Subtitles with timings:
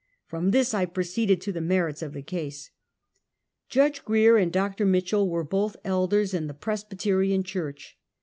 [0.25, 2.71] From this I proceeded to the merits of the case.
[3.69, 4.83] Judge Grier and Dr.
[4.83, 7.99] Mitchell were both elders in the Presbyterian church.